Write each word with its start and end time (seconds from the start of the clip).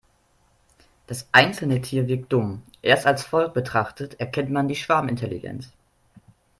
Das 1.05 1.29
einzelne 1.31 1.79
Tier 1.79 2.07
wirkt 2.07 2.33
dumm, 2.33 2.63
erst 2.81 3.05
als 3.05 3.21
Volk 3.23 3.53
betrachtet 3.53 4.19
erkennt 4.19 4.49
man 4.49 4.67
die 4.67 4.73
Schwarmintelligenz. 4.75 5.73